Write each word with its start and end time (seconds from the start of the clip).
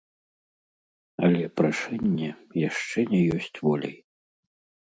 Але 1.27 1.43
прашэнне 1.61 2.29
яшчэ 2.67 2.99
не 3.15 3.21
ёсць 3.37 3.57
воляй. 3.69 3.97